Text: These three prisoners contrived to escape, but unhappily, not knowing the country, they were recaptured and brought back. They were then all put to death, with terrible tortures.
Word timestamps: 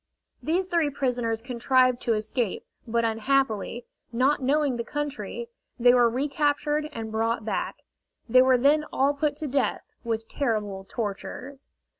These 0.41 0.65
three 0.65 0.89
prisoners 0.89 1.43
contrived 1.43 2.01
to 2.01 2.13
escape, 2.15 2.65
but 2.87 3.05
unhappily, 3.05 3.85
not 4.11 4.41
knowing 4.41 4.77
the 4.77 4.83
country, 4.83 5.47
they 5.79 5.93
were 5.93 6.09
recaptured 6.09 6.89
and 6.91 7.11
brought 7.11 7.45
back. 7.45 7.75
They 8.27 8.41
were 8.41 8.57
then 8.57 8.83
all 8.91 9.13
put 9.13 9.35
to 9.35 9.47
death, 9.47 9.91
with 10.03 10.27
terrible 10.27 10.87
tortures. 10.89 11.69